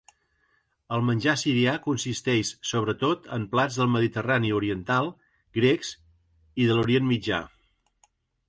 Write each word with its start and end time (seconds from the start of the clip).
El 0.95 1.03
menjar 1.09 1.35
sirià 1.41 1.73
consisteix 1.83 2.53
sobretot 2.71 3.29
en 3.37 3.45
plats 3.53 3.77
del 3.81 3.93
Mediterrani 3.99 4.53
oriental, 4.61 5.13
grecs, 5.59 5.95
i 6.65 6.71
de 6.71 6.79
l'Orient 6.81 7.11
Mitjà. 7.15 7.45